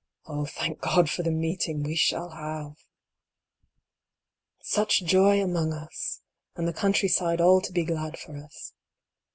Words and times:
Oh, 0.25 0.47
thank 0.47 0.79
God 0.79 1.11
for 1.11 1.21
the 1.21 1.29
meeting 1.29 1.83
we 1.83 1.95
shall 1.95 2.29
have! 2.31 2.73
Such 4.63 5.03
joy 5.05 5.39
among 5.39 5.73
us! 5.73 6.21
and 6.55 6.67
the 6.67 6.73
country 6.73 7.07
side 7.07 7.39
all 7.39 7.61
to 7.61 7.71
be 7.71 7.85
glad 7.85 8.17
for 8.17 8.35
us. 8.35 8.73